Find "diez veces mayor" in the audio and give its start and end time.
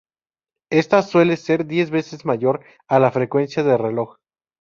1.67-2.65